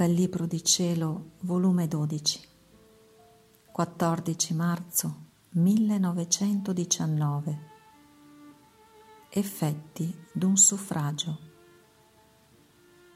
[0.00, 2.40] Dal Libro di Cielo, volume 12,
[3.70, 7.58] 14 marzo 1919.
[9.28, 11.38] Effetti d'un suffragio.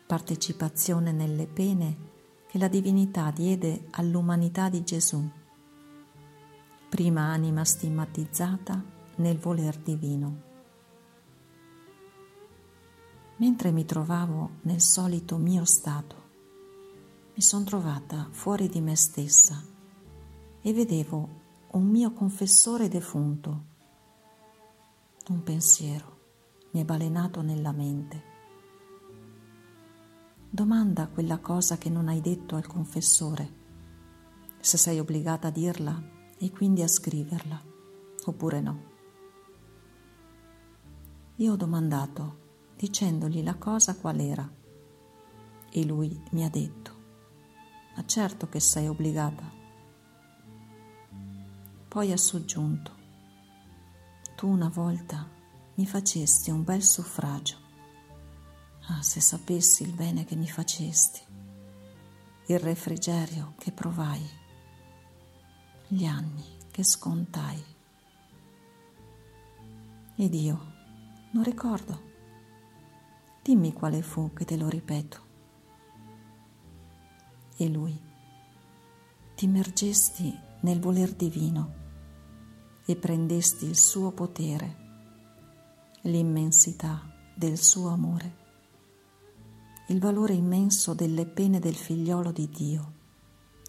[0.06, 1.96] Partecipazione nelle pene
[2.48, 5.26] che la divinità diede all'umanità di Gesù.
[6.90, 10.42] Prima anima stigmatizzata nel voler divino.
[13.36, 16.23] Mentre mi trovavo nel solito mio stato,
[17.36, 19.60] mi sono trovata fuori di me stessa
[20.60, 23.64] e vedevo un mio confessore defunto.
[25.30, 26.20] Un pensiero
[26.70, 28.32] mi è balenato nella mente.
[30.48, 33.62] Domanda quella cosa che non hai detto al confessore,
[34.60, 36.00] se sei obbligata a dirla
[36.38, 37.60] e quindi a scriverla,
[38.26, 38.82] oppure no.
[41.36, 42.42] Io ho domandato
[42.76, 44.48] dicendogli la cosa qual era
[45.68, 46.93] e lui mi ha detto
[47.94, 49.50] ma certo che sei obbligata.
[51.88, 52.92] Poi ha soggiunto,
[54.34, 55.28] tu una volta
[55.74, 57.62] mi facesti un bel suffragio.
[58.88, 61.20] Ah, se sapessi il bene che mi facesti,
[62.46, 64.28] il refrigerio che provai,
[65.86, 67.64] gli anni che scontai.
[70.16, 70.72] Ed io
[71.30, 72.12] non ricordo.
[73.42, 75.23] Dimmi quale fu che te lo ripeto
[77.56, 77.98] e lui.
[79.34, 81.82] Ti immergesti nel voler divino
[82.84, 84.82] e prendesti il suo potere,
[86.02, 87.02] l'immensità
[87.34, 88.42] del suo amore,
[89.88, 92.92] il valore immenso delle pene del figliolo di Dio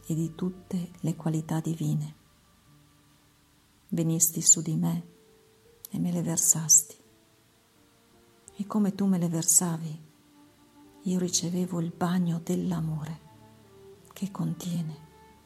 [0.06, 2.24] e di tutte le qualità divine.
[3.90, 5.08] Venisti su di me
[5.90, 6.96] e me le versasti.
[8.58, 10.04] E come tu me le versavi,
[11.04, 13.25] io ricevevo il bagno dell'amore
[14.16, 14.98] che contiene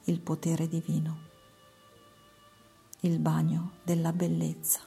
[0.04, 1.22] il potere divino,
[3.00, 4.82] il bagno della bellezza,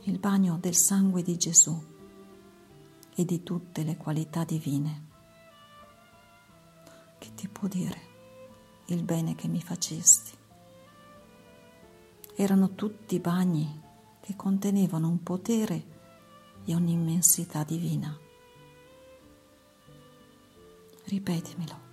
[0.00, 1.80] il bagno del sangue di Gesù
[3.14, 5.06] e di tutte le qualità divine.
[7.18, 8.00] Che ti può dire
[8.86, 10.36] il bene che mi facesti?
[12.34, 13.80] Erano tutti bagni
[14.20, 15.84] che contenevano un potere
[16.64, 18.18] e un'immensità divina.
[21.04, 21.91] Ripetimelo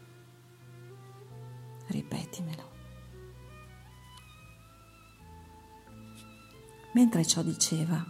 [1.90, 2.68] ripetimelo.
[6.94, 8.04] Mentre ciò diceva,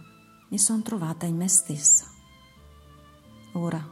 [0.48, 2.06] mi sono trovata in me stessa.
[3.52, 3.86] Ora,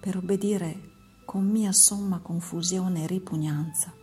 [0.00, 0.88] per obbedire
[1.24, 3.94] con mia somma confusione e ripugnanza,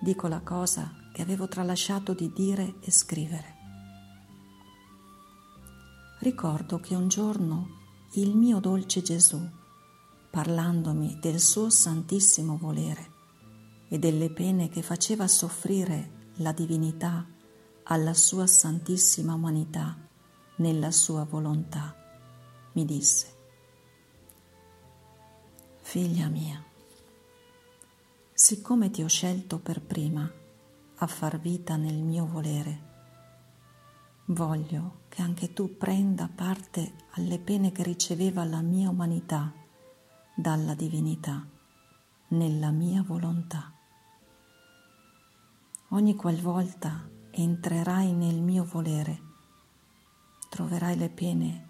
[0.00, 3.54] dico la cosa che avevo tralasciato di dire e scrivere.
[6.20, 7.68] Ricordo che un giorno
[8.12, 9.40] il mio dolce Gesù,
[10.30, 13.15] parlandomi del suo santissimo volere,
[13.88, 17.24] e delle pene che faceva soffrire la divinità
[17.84, 19.96] alla sua santissima umanità
[20.56, 21.94] nella sua volontà,
[22.72, 23.34] mi disse,
[25.80, 26.62] Figlia mia,
[28.32, 30.28] siccome ti ho scelto per prima
[30.96, 32.84] a far vita nel mio volere,
[34.26, 39.52] voglio che anche tu prenda parte alle pene che riceveva la mia umanità
[40.34, 41.46] dalla divinità
[42.28, 43.75] nella mia volontà.
[45.90, 49.20] Ogni qualvolta entrerai nel mio volere,
[50.48, 51.68] troverai le pene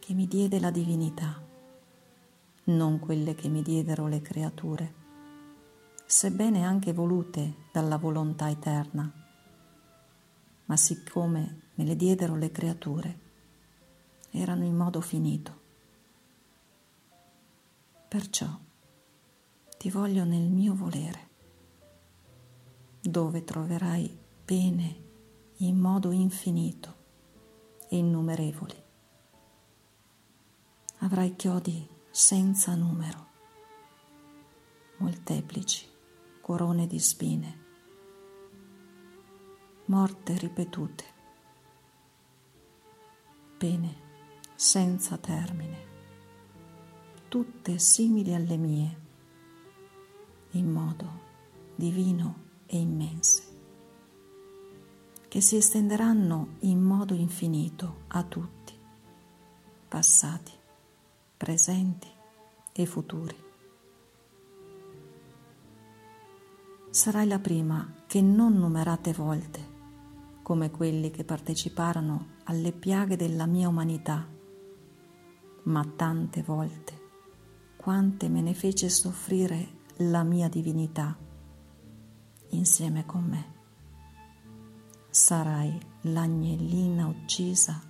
[0.00, 1.40] che mi diede la divinità,
[2.64, 4.94] non quelle che mi diedero le creature,
[6.04, 9.10] sebbene anche volute dalla volontà eterna.
[10.64, 13.18] Ma siccome me le diedero le creature,
[14.30, 15.60] erano in modo finito.
[18.08, 18.58] Perciò
[19.78, 21.30] ti voglio nel mio volere
[23.02, 25.02] dove troverai pene
[25.56, 26.96] in modo infinito
[27.88, 28.80] e innumerevoli.
[30.98, 33.26] Avrai chiodi senza numero,
[34.98, 35.84] molteplici
[36.40, 37.60] corone di spine,
[39.86, 41.04] morte ripetute,
[43.58, 43.96] pene
[44.54, 45.90] senza termine,
[47.28, 49.00] tutte simili alle mie,
[50.52, 51.20] in modo
[51.74, 53.42] divino e immense,
[55.28, 58.72] che si estenderanno in modo infinito a tutti,
[59.88, 60.52] passati,
[61.36, 62.08] presenti
[62.72, 63.36] e futuri.
[66.88, 69.70] Sarai la prima che non numerate volte,
[70.40, 74.26] come quelli che parteciparono alle piaghe della mia umanità,
[75.64, 77.00] ma tante volte,
[77.76, 81.30] quante me ne fece soffrire la mia divinità
[82.52, 83.60] insieme con me.
[85.10, 87.80] Sarai l'agnellina uccisa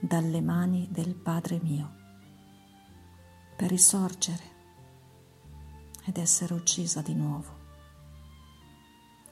[0.00, 1.96] dalle mani del Padre mio
[3.56, 4.56] per risorgere
[6.04, 7.56] ed essere uccisa di nuovo.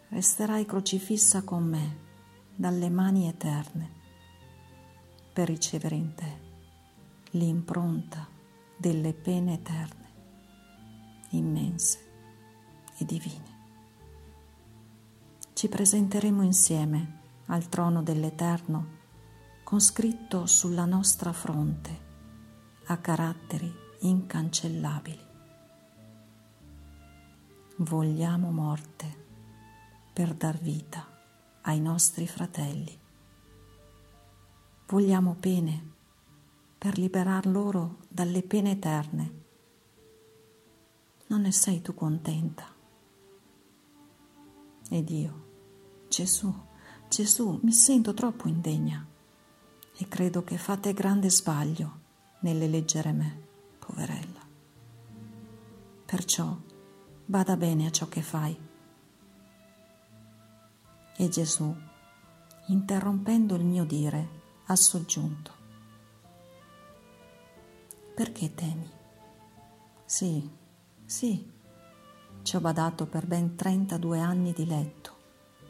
[0.08, 2.04] Resterai crocifissa con me
[2.54, 3.90] dalle mani eterne
[5.32, 6.44] per ricevere in te
[7.30, 8.26] l'impronta
[8.76, 10.10] delle pene eterne,
[11.30, 11.98] immense
[12.98, 13.55] e divine.
[15.66, 18.86] Ci presenteremo insieme al trono dell'Eterno
[19.64, 22.04] con scritto sulla nostra fronte
[22.84, 25.26] a caratteri incancellabili.
[27.78, 29.26] Vogliamo morte
[30.12, 31.04] per dar vita
[31.62, 32.96] ai nostri fratelli.
[34.86, 35.90] Vogliamo pene
[36.78, 39.32] per liberar loro dalle pene eterne.
[41.26, 42.72] Non ne sei tu contenta?
[44.88, 45.45] Ed io,
[46.08, 46.54] Gesù,
[47.08, 49.04] Gesù, mi sento troppo indegna
[49.96, 52.00] e credo che fate grande sbaglio
[52.40, 53.42] nell'eleggere me,
[53.78, 54.40] poverella.
[56.04, 56.56] Perciò
[57.24, 58.56] bada bene a ciò che fai.
[61.18, 61.74] E Gesù,
[62.68, 64.28] interrompendo il mio dire,
[64.66, 65.54] ha soggiunto.
[68.14, 68.90] Perché temi?
[70.04, 70.48] Sì,
[71.04, 71.52] sì,
[72.42, 75.15] ci ho badato per ben 32 anni di letto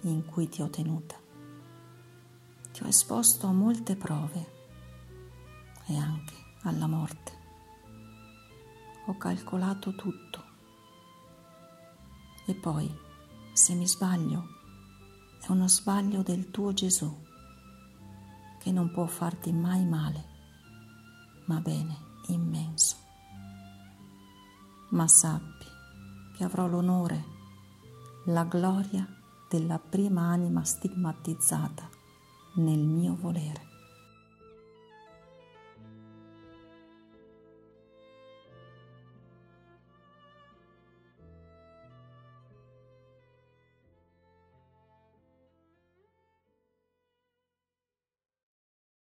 [0.03, 1.17] in cui ti ho tenuta.
[2.73, 4.55] Ti ho esposto a molte prove
[5.87, 7.33] e anche alla morte.
[9.07, 10.45] Ho calcolato tutto.
[12.47, 12.93] E poi,
[13.53, 14.47] se mi sbaglio,
[15.41, 17.13] è uno sbaglio del tuo Gesù,
[18.59, 20.25] che non può farti mai male,
[21.47, 21.97] ma bene
[22.29, 22.97] immenso.
[24.91, 25.67] Ma sappi
[26.37, 27.25] che avrò l'onore,
[28.27, 29.16] la gloria
[29.49, 31.89] della prima anima stigmatizzata
[32.57, 33.66] nel mio volere.